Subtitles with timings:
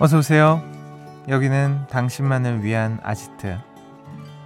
[0.00, 0.62] 어서 오세요.
[1.28, 3.58] 여기는 당신만을 위한 아지트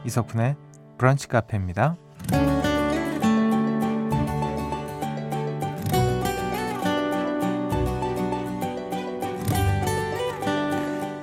[0.06, 0.56] 이석훈의
[0.96, 1.96] 브런치 카페입니다.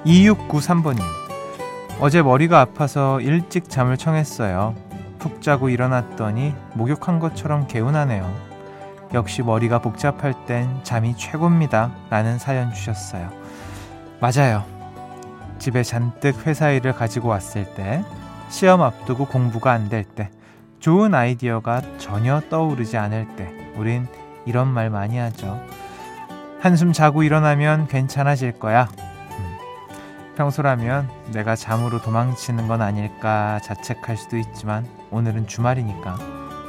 [0.06, 1.00] 2693번님.
[2.00, 4.76] 어제 머리가 아파서 일찍 잠을 청했어요.
[5.18, 8.32] 푹 자고 일어났더니 목욕한 것처럼 개운하네요.
[9.16, 11.92] 역시 머리가 복잡할 땐 잠이 최고입니다.
[12.12, 13.30] 라는 사연 주셨어요.
[14.20, 14.66] 맞아요.
[15.60, 18.04] 집에 잔뜩 회사 일을 가지고 왔을 때,
[18.50, 20.30] 시험 앞두고 공부가 안 될 때,
[20.80, 24.08] 좋은 아이디어가 전혀 떠오르지 않을 때, 우린
[24.46, 25.62] 이런 말 많이 하죠.
[26.62, 28.90] 한숨 자고 일어나면 괜찮아질 거야.
[30.36, 36.18] 평소라면 내가 잠으로 도망치는 건 아닐까 자책할 수도 있지만 오늘은 주말이니까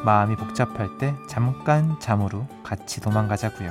[0.05, 3.71] 마음이 복잡할 때 잠깐 잠으로 같이 도망가자고요.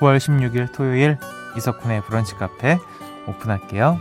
[0.00, 1.18] 9월 16일 토요일
[1.56, 2.78] 이석훈의 브런치 카페
[3.28, 3.98] 오픈할게요.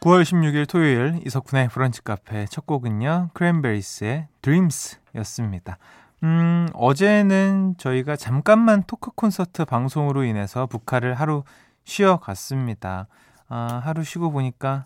[0.00, 3.30] 9월 16일 토요일 이석훈의 브런치 카페 첫 곡은요.
[3.34, 5.76] 크랜베리스의 Dreams였습니다.
[6.22, 11.44] 음, 어제는 저희가 잠깐만 토크 콘서트 방송으로 인해서 북한을 하루
[11.84, 13.08] 쉬어 갔습니다.
[13.48, 14.84] 아, 하루 쉬고 보니까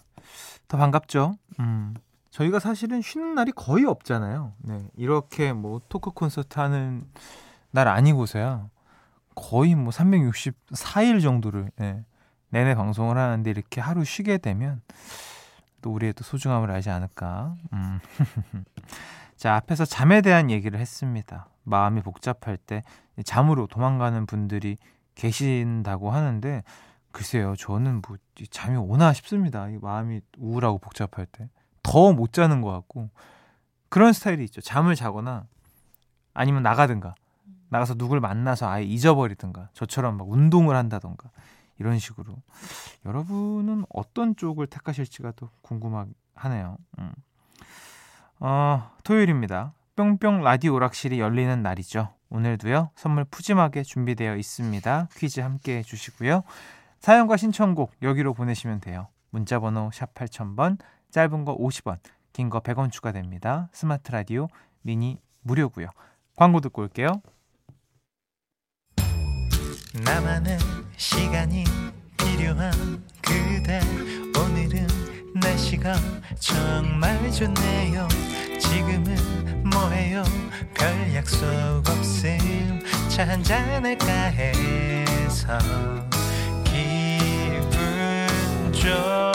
[0.67, 1.35] 더 반갑죠?
[1.61, 1.95] 음.
[2.35, 4.55] 저희가 사실은 쉬는 날이 거의 없잖아요.
[4.59, 4.89] 네.
[4.97, 7.05] 이렇게 뭐 토크 콘서트 하는
[7.71, 8.69] 날 아니고서야
[9.37, 12.05] 거의 뭐 364일 정도를 네,
[12.49, 14.83] 내내 방송을 하는데 이렇게 하루 쉬게 되면
[15.81, 17.55] 또 우리의 또 소중함을 알지 않을까.
[17.73, 18.01] 음.
[19.37, 21.49] 자, 앞에서 잠에 대한 얘기를 했습니다.
[21.63, 22.83] 마음이 복잡할 때
[23.25, 24.77] 잠으로 도망가는 분들이
[25.15, 26.65] 계신다고 하는데
[27.13, 28.17] 글쎄요, 저는 뭐
[28.51, 29.69] 잠이 오나 싶습니다.
[29.69, 31.49] 이 마음이 우울하고 복잡할 때
[31.85, 33.11] 더 못 자는 것 같고
[33.89, 34.61] 그런 스타일이 있죠.
[34.61, 35.47] 잠을 자거나
[36.33, 37.15] 아니면 나가든가
[37.69, 41.31] 나가서 누굴 만나서 아예 잊어버리든가 저처럼 막 운동을 한다던가
[41.79, 42.37] 이런 식으로
[43.05, 46.77] 여러분은 어떤 쪽을 택하실지가 또 궁금하네요.
[46.99, 47.13] 음.
[48.41, 49.75] 어, 토요일입니다.
[49.97, 52.13] 뿅뿅 라디오 오락실이 열리는 날이죠.
[52.31, 55.09] 오늘도요, 선물 푸짐하게 준비되어 있습니다.
[55.17, 56.43] 퀴즈 함께 해주시고요.
[56.99, 59.07] 사연과 신청곡 여기로 보내시면 돼요.
[59.31, 60.79] 문자번호 샵 8000번,
[61.15, 61.99] 짧은 거 50원,
[62.33, 63.69] 긴 거 100원 추가됩니다.
[63.73, 64.49] 스마트 라디오,
[64.83, 65.87] 미니 무료고요.
[66.35, 67.23] 광고 듣고 올게요.
[70.05, 70.59] 나만의
[70.97, 71.63] 시간이
[72.19, 72.73] 필요한
[73.23, 73.79] 그대
[74.37, 74.89] 오늘은
[75.41, 75.95] 날씨가
[76.41, 78.09] 정말 좋네요.
[78.59, 80.25] 지금은 뭐해요?
[80.75, 81.47] 별 약속
[81.89, 85.59] 없음 차 한잔할까 해서
[86.65, 89.34] 기분 좋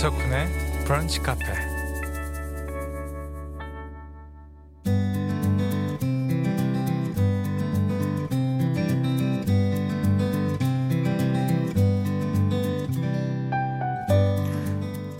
[0.00, 0.48] 이석훈의
[0.86, 1.44] 브런치 카페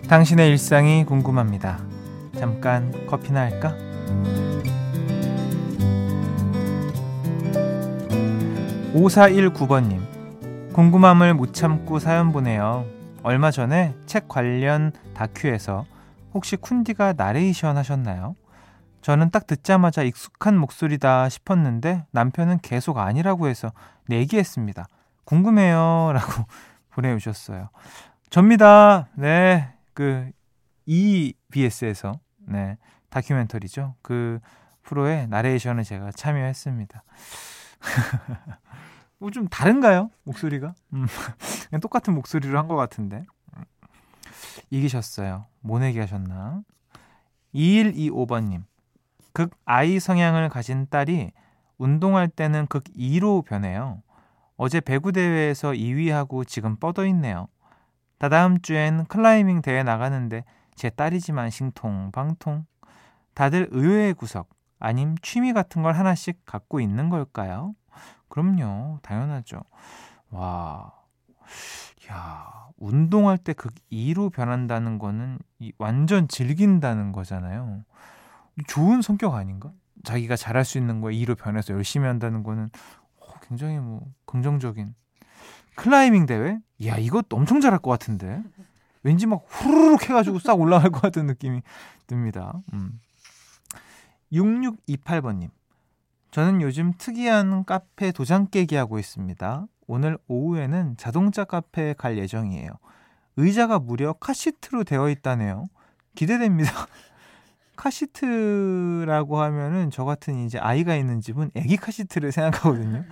[0.08, 1.78] 당신의 일상이 궁금합니다.
[2.38, 3.76] 잠깐 커피나 할까?
[8.94, 10.00] 5419번님,
[10.72, 12.99] 궁금함을 못 참고 사연 보내요.
[13.22, 15.84] 얼마 전에 책 관련 다큐에서
[16.32, 18.34] 혹시 쿤디가 나레이션 하셨나요?
[19.02, 23.72] 저는 딱 듣자마자 익숙한 목소리다 싶었는데 남편은 계속 아니라고 해서
[24.08, 24.86] 내기했습니다.
[25.24, 26.12] 궁금해요.
[26.14, 26.44] 라고
[26.90, 27.68] 보내주셨어요.
[28.30, 29.08] 접니다.
[29.14, 29.72] 네.
[29.92, 30.30] 그
[30.86, 32.78] EBS에서 네
[33.10, 33.96] 다큐멘터리죠.
[34.02, 34.40] 그
[34.82, 37.02] 프로의 나레이션을 제가 참여했습니다.
[39.20, 40.10] 뭐 좀 다른가요?
[40.24, 40.74] 목소리가?
[40.92, 41.06] 음,
[41.82, 43.24] 똑같은 목소리로 한 것 같은데.
[44.70, 45.46] 이기셨어요.
[45.60, 46.62] 뭐 내기하셨나?
[47.54, 48.64] 2125번님.
[49.32, 51.32] 극 I 성향을 가진 딸이
[51.78, 54.02] 운동할 때는 극 E로 변해요.
[54.56, 57.48] 어제 배구 대회에서 2위하고 지금 뻗어 있네요.
[58.18, 60.44] 다다음 주엔 클라이밍 대회 나가는데
[60.74, 62.66] 제 딸이지만 싱통 방통.
[63.34, 67.74] 다들 의외의 구석 아님 취미 같은 걸 하나씩 갖고 있는 걸까요?
[68.30, 68.98] 그럼요.
[69.02, 69.60] 당연하죠.
[70.30, 70.92] 와.
[72.10, 75.38] 야, 운동할 때 극 2로 변한다는 거는
[75.78, 77.84] 완전 즐긴다는 거잖아요.
[78.66, 79.70] 좋은 성격 아닌가?
[80.04, 82.70] 자기가 잘할 수 있는 거에 2로 변해서 열심히 한다는 거는
[83.42, 84.94] 굉장히 뭐 긍정적인
[85.76, 86.58] 클라이밍 대회?
[86.86, 88.42] 야, 이거 엄청 잘할 것 같은데.
[89.02, 91.62] 왠지 막 후루룩 해가지고 싹 올라갈 것 같은 느낌이
[92.06, 92.60] 듭니다.
[92.72, 93.00] 음.
[94.32, 95.50] 6628번님.
[96.30, 99.66] 저는 요즘 특이한 카페 도장 깨기 하고 있습니다.
[99.88, 102.70] 오늘 오후에는 자동차 카페에 갈 예정이에요.
[103.36, 105.66] 의자가 무려 카시트로 되어 있다네요.
[106.14, 106.70] 기대됩니다.
[107.76, 113.04] 카시트라고 하면은 저 같은 이제 아이가 있는 집은 애기 카시트를 생각하거든요.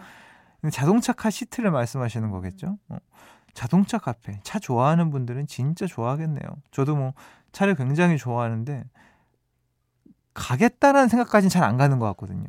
[0.71, 2.79] 자동차 카시트를 말씀하시는 거겠죠?
[2.89, 2.99] 어.
[3.55, 4.39] 자동차 카페.
[4.45, 6.43] 차 좋아하는 분들은 진짜 좋아하겠네요.
[6.71, 7.15] 저도 뭐
[7.51, 8.85] 차를 굉장히 좋아하는데
[10.35, 12.45] 가겠다라는 생각까지는 잘 안 가는 것 같거든요.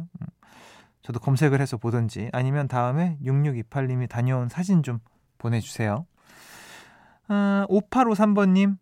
[1.09, 1.13] 음.
[1.13, 4.99] 저도 검색을 해서 보든지 아니면 다음에 6628님이 다녀온 사진 좀
[5.39, 6.05] 보내주세요.
[7.27, 8.77] 아, 5853번님,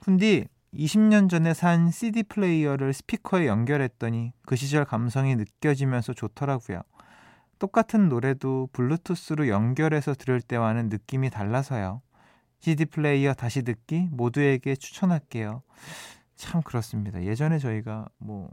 [0.00, 6.82] 훈디 20년 전에 산 CD 플레이어를 스피커에 연결했더니 그 시절 감성이 느껴지면서 좋더라고요.
[7.58, 12.00] 똑같은 노래도 블루투스로 연결해서 들을 때와는 느낌이 달라서요.
[12.60, 15.62] CD 플레이어 다시 듣기 모두에게 추천할게요.
[16.36, 17.22] 참 그렇습니다.
[17.22, 18.50] 예전에 저희가 뭐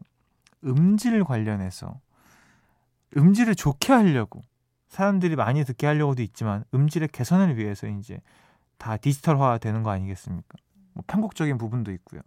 [0.64, 2.00] 음질 관련해서
[3.18, 4.44] 음질을 좋게 하려고
[4.88, 8.20] 사람들이 많이 듣게 하려고도 있지만 음질의 개선을 위해서 이제
[8.78, 10.58] 다 디지털화 되는 거 아니겠습니까?
[10.94, 12.22] 뭐 편곡적인 부분도 있고요.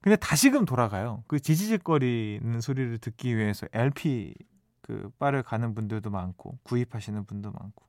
[0.00, 1.22] 근데 다시금 돌아가요.
[1.28, 4.34] 그 지지직거리는 소리를 듣기 위해서 LP
[4.82, 7.86] 그 바를 가는 분들도 많고 구입하시는 분도 많고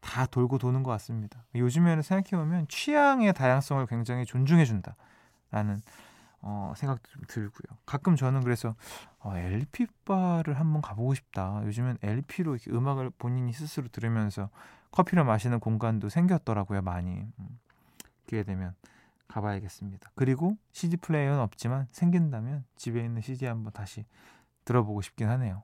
[0.00, 1.44] 다 돌고 도는 것 같습니다.
[1.54, 5.80] 요즘에는 생각해 보면 취향의 다양성을 굉장히 존중해 준다라는
[6.46, 7.78] 어, 생각도 좀 들고요.
[7.86, 8.74] 가끔 저는 그래서
[9.20, 11.62] 어, LP 바를 한번 가보고 싶다.
[11.64, 14.50] 요즘엔 LP로 이렇게 음악을 본인이 스스로 들으면서
[14.90, 16.82] 커피를 마시는 공간도 생겼더라고요.
[16.82, 17.58] 많이 음,
[18.26, 18.74] 기회 되면
[19.28, 20.10] 가봐야겠습니다.
[20.14, 24.04] 그리고 CD 플레이어는 없지만 생긴다면 집에 있는 CD 한번 다시
[24.66, 25.62] 들어보고 싶긴 하네요.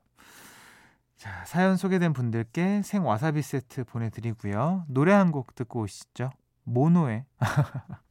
[1.15, 4.85] 자, 사연 소개된 분들께 생 와사비 세트 보내드리고요.
[4.87, 6.31] 노래 한 곡 듣고 오시죠.
[6.63, 7.25] 모노의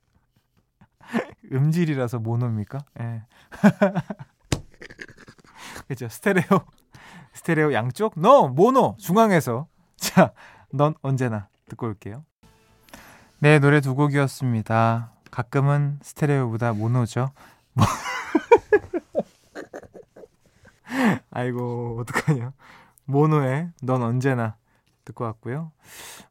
[1.52, 2.78] 음질이라서 모노입니까?
[3.00, 3.04] 예.
[3.04, 3.22] 네.
[5.88, 6.60] 그죠 스테레오
[7.34, 8.18] 스테레오 양쪽?
[8.18, 10.32] No 모노 중앙에서 자,
[10.72, 12.24] 넌 언제나 듣고 올게요.
[13.38, 15.12] 네, 노래 두 곡이었습니다.
[15.30, 17.30] 가끔은 스테레오보다 모노죠.
[21.30, 22.52] 아이고 어떡하냐.
[23.04, 24.56] 모노의 넌 언제나
[25.04, 25.72] 듣고 왔고요.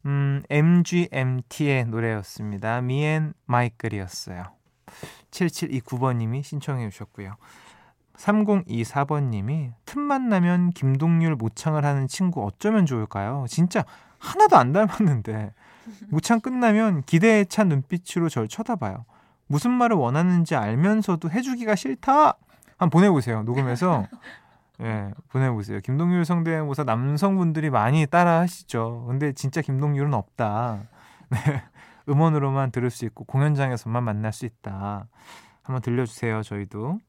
[0.05, 2.81] 음, MGMT의 노래였습니다.
[2.81, 4.58] Me and Michael이었어요.
[5.31, 7.35] 7729번님이 신청해 주셨고요.
[8.15, 13.45] 3024번님이 틈만 나면 김동률 모창을 하는 친구 어쩌면 좋을까요?
[13.47, 13.85] 진짜
[14.17, 15.53] 하나도 안 닮았는데
[16.09, 19.05] 모창 끝나면 기대에 찬 눈빛으로 절 쳐다봐요.
[19.47, 22.35] 무슨 말을 원하는지 알면서도 해주기가 싫다.
[22.77, 23.43] 한번 보내보세요.
[23.43, 24.05] 녹음해서
[24.81, 25.79] 예, 보내보세요.
[25.81, 29.05] 김동률 성대모사 남성분들이 많이 따라 하시죠.
[29.07, 30.79] 근데 진짜 김동률은 없다.
[31.29, 31.37] 네.
[32.07, 35.07] 음원으로만 들을 수 있고 공연장에서만 만날 수 있다.
[35.61, 36.43] 한번 들려주세요.
[36.43, 36.99] 저희도.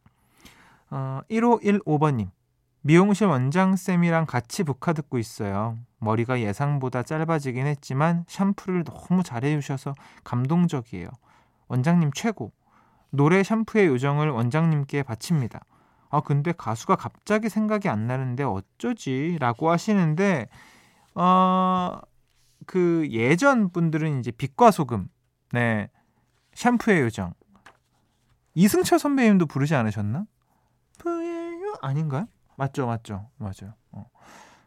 [0.91, 2.31] 어, 1515번님.
[2.83, 5.77] 미용실 원장쌤이랑 같이 북카 듣고 있어요.
[5.99, 9.95] 머리가 예상보다 짧아지긴 했지만 샴푸를 너무 잘해주셔서
[10.25, 11.09] 감동적이에요.
[11.69, 12.53] 원장님 최고.
[13.11, 15.61] 노래 샴푸의 요정을 원장님께 바칩니다.
[16.11, 19.37] 아, 근데 가수가 갑자기 생각이 안 나는데 어쩌지?
[19.41, 20.49] 라고 하시는데,
[21.15, 21.99] 어,
[22.67, 25.09] 그 예전 분들은 이제 빛과 소금,
[25.53, 25.91] 네,
[26.55, 27.35] 샴푸의 요정.
[28.55, 30.27] 이승철 선배님도 부르지 않으셨나?
[31.83, 32.27] 아닌가요?
[32.57, 33.75] 맞죠, 맞죠, 맞아요.
[33.93, 34.07] 어.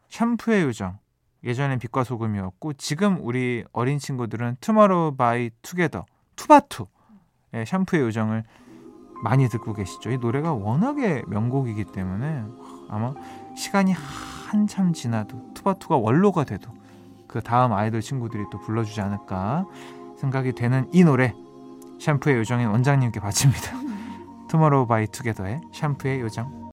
[0.09, 0.97] 샴푸의 요정.
[1.43, 6.05] 예전엔 빛과 소금이었고 지금 우리 어린 친구들은 투모로우 바이 투게더
[6.37, 6.87] 투바투
[7.53, 8.43] 예, 샴푸의 요정을
[9.23, 10.11] 많이 듣고 계시죠.
[10.11, 12.45] 이 노래가 워낙에 명곡이기 때문에
[12.89, 13.13] 아마
[13.57, 16.73] 시간이 한참 지나도 투바투가 원로가 돼도
[17.33, 19.65] 그 다음 아이돌 친구들이 또 불러주지 않을까
[20.19, 21.33] 생각이 되는 이 노래.
[21.99, 23.75] 샴푸의 요정인 원장님께 바칩니다.
[24.49, 26.71] 투모로우 바이 투게더의 샴푸의 요정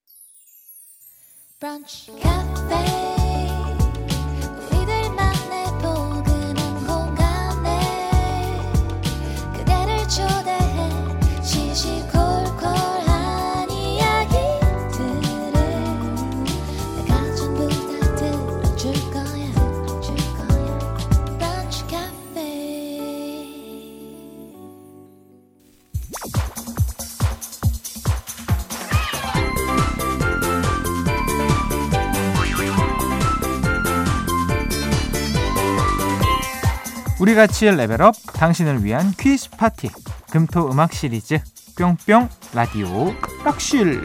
[37.31, 39.89] 우리 같이 레벨업 당신을 위한 퀴즈 파티
[40.33, 41.39] 금토 음악 시리즈
[41.79, 44.03] 뿅뿅 라디오 락실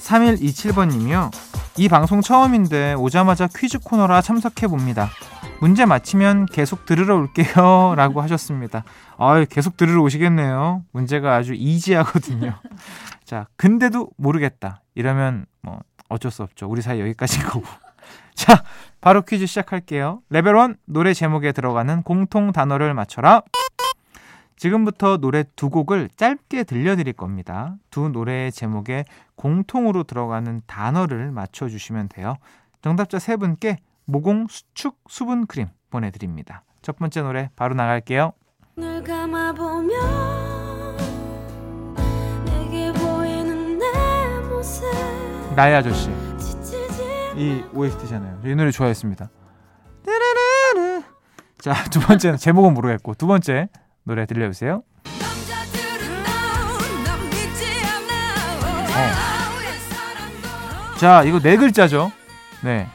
[0.00, 1.30] 3127번님이요.
[1.76, 5.10] 이 방송 처음인데 오자마자 퀴즈 코너라 참석해 봅니다.
[5.60, 7.92] 문제 맞히면 계속 들으러 올게요.
[7.96, 8.84] 라고 하셨습니다.
[9.18, 10.84] 아 계속 들으러 오시겠네요.
[10.92, 12.54] 문제가 아주 easy하거든요.
[13.32, 14.82] 자, 근데도 모르겠다.
[14.94, 16.68] 이러면 뭐 어쩔 수 없죠.
[16.68, 17.64] 우리 사이 여기까지인 거고.
[18.34, 18.62] 자,
[19.00, 20.20] 바로 퀴즈 시작할게요.
[20.28, 23.40] 레벨 1 노래 제목에 들어가는 공통 단어를 맞춰라.
[24.58, 27.76] 지금부터 노래 두 곡을 짧게 들려드릴 겁니다.
[27.88, 32.36] 두 노래의 제목에 공통으로 들어가는 단어를 맞춰주시면 돼요.
[32.82, 36.64] 정답자 세 분께 모공 수축 수분 크림 보내드립니다.
[36.82, 38.34] 첫 번째 노래 바로 나갈게요.
[45.56, 46.10] 나의 아저씨
[47.36, 48.40] 이 OST잖아요.
[48.44, 49.30] 이 노래 좋아했습니다.
[51.60, 53.68] 자, 두 번째는 제목은 모르겠고 두 번째
[54.02, 54.82] 노래 들려주세요.
[58.94, 59.12] 어.
[60.98, 62.10] 자, 이거 네 글자죠.
[62.62, 62.88] 네.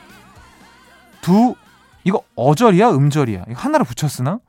[1.22, 1.56] 두
[2.04, 3.46] 이거 어절이야, 음절이야.
[3.50, 4.40] 이거 하나로 붙였으나?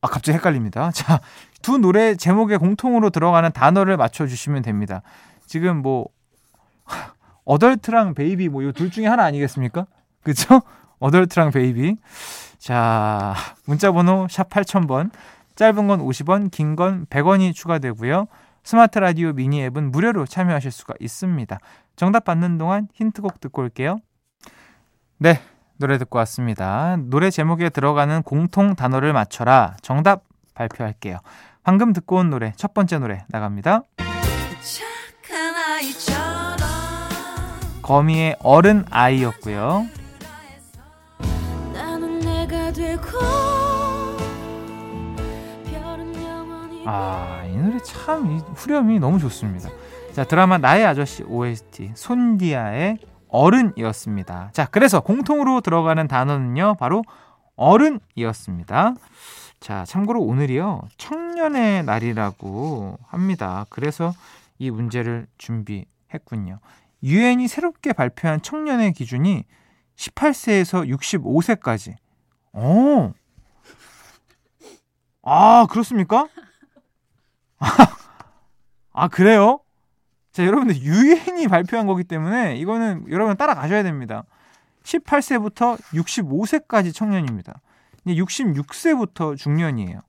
[0.00, 0.90] 아, 갑자기 헷갈립니다.
[0.96, 1.20] 자,
[1.62, 5.02] 두 노래 제목에 공통으로 들어가는 단어를 맞춰 주시면 됩니다.
[5.46, 6.08] 지금 뭐
[7.44, 9.86] adult랑 baby 뭐이둘 중에 하나 아니겠습니까?
[10.22, 10.60] 그쵸?
[11.00, 11.96] adult랑 baby.
[12.58, 13.34] 자,
[13.66, 15.10] 문자 번호 샵 8000번.
[15.54, 18.26] 짧은 건 50원, 긴 건 100원이 추가되고요.
[18.64, 21.58] 스마트 라디오 미니 앱은 무료로 참여하실 수가 있습니다.
[21.96, 23.98] 정답 받는 동안 힌트곡 듣고 올게요.
[25.18, 25.40] 네,
[25.78, 26.96] 노래 듣고 왔습니다.
[26.96, 29.76] 노래 제목에 들어가는 공통 단어를 맞춰라.
[29.82, 31.18] 정답 발표할게요.
[31.64, 33.82] 방금 듣고 온 노래, 첫 번째 노래 나갑니다.
[37.88, 39.86] 거미의 어른 아이였고요.
[46.84, 49.70] 아, 이 노래 참 후렴이 너무 좋습니다.
[50.12, 54.50] 자, 드라마 나의 아저씨 OST 손디아의 어른이었습니다.
[54.52, 57.02] 자, 그래서 공통으로 들어가는 단어는요, 바로
[57.56, 58.96] 어른이었습니다.
[59.60, 63.64] 자, 참고로 오늘이요, 청년의 날이라고 합니다.
[63.70, 64.12] 그래서
[64.58, 66.58] 이 문제를 준비했군요.
[67.02, 69.44] 유엔이 새롭게 발표한 청년의 기준이
[69.96, 71.94] 18세에서 65세까지.
[72.52, 73.12] 어.
[75.22, 76.28] 아, 그렇습니까?
[78.92, 79.60] 아, 그래요?
[80.32, 84.24] 자, 여러분들 유엔이 발표한 거기 때문에 이거는 여러분 따라가셔야 됩니다.
[84.84, 87.60] 18세부터 65세까지 청년입니다.
[88.06, 90.00] 66세부터 중년이에요.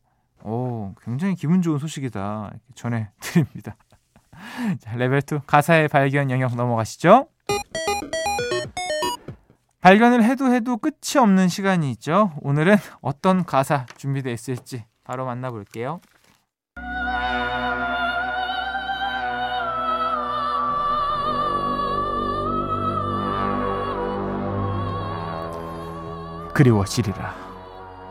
[0.43, 2.51] 오, 굉장히 기분 좋은 소식이다.
[2.75, 3.75] 전해 드립니다.
[4.79, 7.27] 자, 레벨 2 가사의 발견 영역 넘어가시죠.
[9.82, 12.34] 발견을 해도 해도 끝이 없는 시간이 있죠.
[12.41, 16.01] 오늘은 어떤 가사 준비되어 있을지 바로 만나볼게요.
[26.53, 27.36] 그리워지리라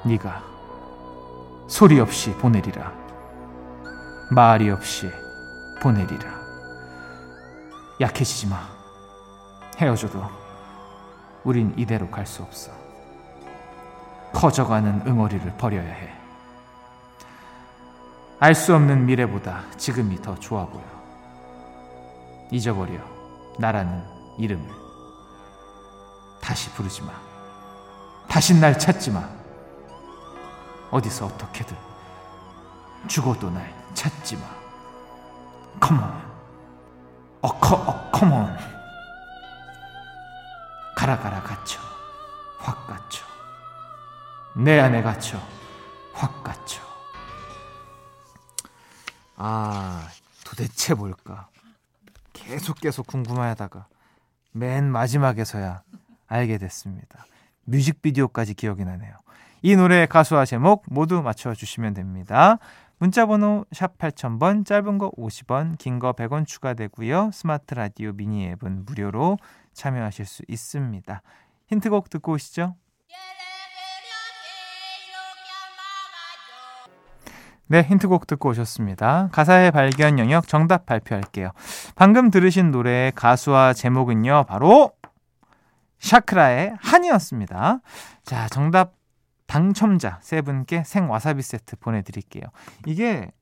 [0.07, 0.43] 네가
[1.67, 2.95] 소리 없이 보내리라
[4.31, 5.11] 말이 없이
[5.81, 6.31] 보내리라.
[8.01, 8.69] 약해지지 마.
[9.79, 10.23] 헤어져도
[11.45, 12.71] 우린 이대로 갈 수 없어.
[14.33, 16.15] 커져가는 응어리를 버려야 해.
[18.41, 20.85] 알 수 없는 미래보다 지금이 더 좋아 보여.
[22.51, 22.95] 잊어버려
[23.59, 24.05] 나라는
[24.39, 24.69] 이름을.
[26.41, 27.13] 다시 부르지 마.
[28.29, 29.29] 다신 날 찾지 마.
[30.91, 31.77] 어디서 어떻게든
[33.09, 34.58] 죽어도 날 찾지 마.
[35.89, 36.05] Come.
[37.41, 38.57] 어, 커, 어, on.
[40.95, 41.81] 가라, 가라, 갇혀.
[42.59, 43.25] 확 갇혀.
[44.55, 45.41] 내 안에 갇혀.
[46.13, 46.83] 확 갇혀.
[49.37, 50.07] 아,
[50.45, 51.49] 도대체 뭘까?
[52.35, 53.87] 계속 계속 궁금하다가
[54.53, 55.81] 맨 마지막에서야
[56.27, 57.25] 알게 됐습니다.
[57.65, 59.15] 뮤직비디오까지 기억이 나네요.
[59.63, 62.59] 이 노래 가수와 제목 모두 맞춰주시면 됩니다.
[62.99, 67.31] 문자번호 샵 8000번, 짧은 거 50원, 긴 거 100원 추가되고요.
[67.33, 69.39] 스마트 라디오 미니 앱은 무료로
[69.73, 71.23] 참여하실 수 있습니다.
[71.69, 72.75] 힌트곡 듣고 오시죠.
[77.71, 79.29] 네, 힌트곡 듣고 오셨습니다.
[79.31, 81.51] 가사의 발견 영역 정답 발표할게요.
[81.95, 84.93] 방금 들으신 노래의 가수와 제목은요, 바로
[85.99, 87.81] 샤크라의 한이었습니다.
[88.25, 88.95] 자, 정답
[89.49, 92.45] 당첨자 세 분께 생와사비 세트 보내드릴게요.
[92.87, 93.33] 이게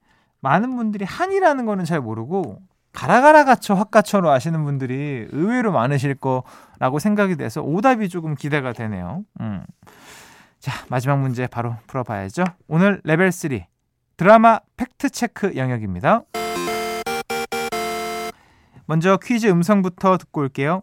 [0.40, 7.36] 많은 분들이 한이라는 거는 잘 모르고 가라가라 갇혀 확가쳐로 아시는 분들이 의외로 많으실 거라고 생각이
[7.36, 9.24] 돼서 오답이 조금 기대가 되네요.
[9.40, 9.64] 음.
[10.60, 12.44] 자, 마지막 문제 바로 풀어봐야죠.
[12.68, 13.60] 오늘 레벨 3
[14.16, 16.22] 드라마 팩트 체크 영역입니다.
[18.86, 20.82] 먼저 퀴즈 음성부터 듣고 올게요.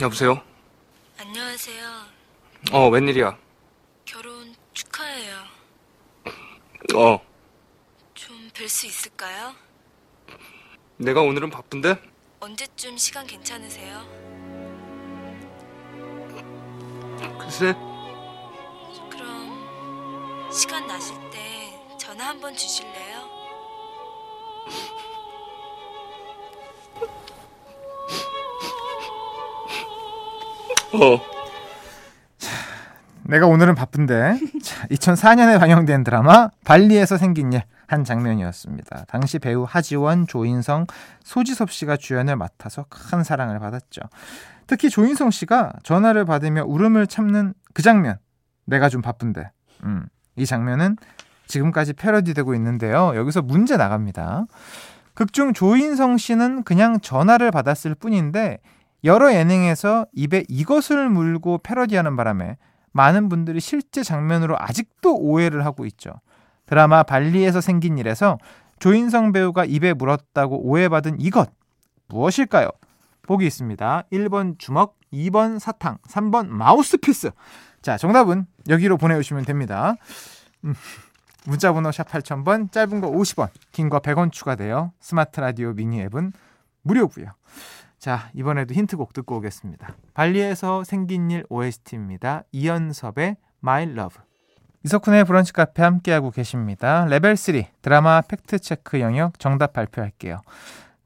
[0.00, 0.40] 여보세요?
[1.18, 2.13] 안녕하세요.
[2.72, 3.36] 어, 웬일이야?
[4.04, 5.36] 결혼 축하해요.
[6.96, 7.20] 어,
[8.14, 9.54] 좀 뵐 수 있을까요?
[10.96, 11.96] 내가 오늘은 바쁜데?
[12.40, 14.02] 언제쯤 시간 괜찮으세요?
[17.38, 17.74] 글쎄,
[19.10, 23.28] 그럼 시간 나실 때 전화 한번 주실래요?
[30.92, 31.33] 어,
[33.34, 34.38] 내가 오늘은 바쁜데
[34.90, 39.04] 2004년에 방영된 드라마 발리에서 생긴 일 한 장면이었습니다.
[39.08, 40.86] 당시 배우 하지원, 조인성,
[41.22, 44.00] 소지섭 씨가 주연을 맡아서 큰 사랑을 받았죠.
[44.66, 48.16] 특히 조인성 씨가 전화를 받으며 울음을 참는 그 장면
[48.64, 49.50] 내가 좀 바쁜데
[49.84, 50.96] 음, 이 장면은
[51.46, 53.12] 지금까지 패러디되고 있는데요.
[53.14, 54.46] 여기서 문제 나갑니다.
[55.12, 58.58] 극중 조인성 씨는 그냥 전화를 받았을 뿐인데
[59.04, 62.56] 여러 예능에서 입에 이것을 물고 패러디하는 바람에
[62.94, 66.12] 많은 분들이 실제 장면으로 아직도 오해를 하고 있죠.
[66.66, 68.38] 드라마 발리에서 생긴 일에서
[68.78, 71.50] 조인성 배우가 입에 물었다고 오해받은 이것
[72.08, 72.68] 무엇일까요?
[73.22, 74.04] 보기 있습니다.
[74.12, 77.30] 1번 주먹, 2번 사탕, 3번 마우스피스.
[77.82, 79.94] 자, 정답은 여기로 보내주시면 됩니다.
[80.64, 80.74] 음,
[81.46, 86.32] 문자번호 샵 8000번, 짧은 거 50원, 긴 거 100원 추가되어 스마트 라디오 미니 앱은
[86.82, 87.26] 무료고요.
[88.04, 89.96] 자, 이번에도 힌트곡 듣고 오겠습니다.
[90.12, 92.42] 발리에서 생긴 일 OST입니다.
[92.52, 94.22] 이연섭의 My Love.
[94.84, 97.06] 이석훈의 브런치 카페 함께하고 계십니다.
[97.06, 100.42] 레벨 3 드라마 팩트 체크 영역 정답 발표할게요.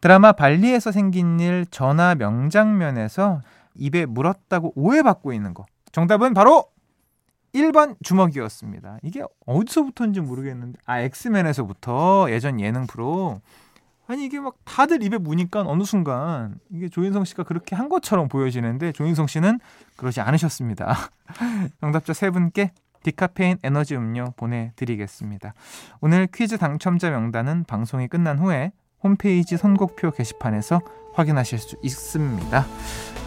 [0.01, 3.43] 드라마 발리에서 생긴 일 전화 명장면에서
[3.77, 5.67] 입에 물었다고 오해받고 있는 거.
[5.93, 6.65] 정답은 바로
[7.55, 8.99] 1번 주먹이었습니다.
[9.05, 13.41] 이게 어디서부터인지 모르겠는데 아 엑스맨에서부터 예전 예능 프로
[14.09, 18.93] 아니 이게 막 다들 입에 무니까 어느 순간 이게 조인성 씨가 그렇게 한 것처럼 보여지는데
[18.93, 19.61] 조인성 씨는
[19.97, 20.97] 그러지 않으셨습니다.
[21.81, 22.73] 정답자 세 분께
[23.03, 25.53] 디카페인 에너지 음료 보내드리겠습니다.
[26.01, 30.81] 오늘 퀴즈 당첨자 명단은 방송이 끝난 후에 홈페이지 선곡표 게시판에서
[31.13, 32.67] 확인하실 수 있습니다.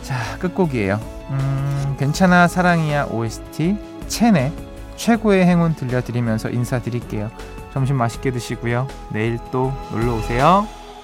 [0.01, 0.95] 자, 끝곡이에요.
[1.29, 3.77] 음, 괜찮아 사랑이야 OST
[4.07, 4.51] 첸의
[4.95, 7.29] 최고의 행운 들려드리면서 인사드릴게요.
[7.73, 8.87] 점심 맛있게 드시고요.
[9.09, 10.67] 내일 또 놀러 오세요.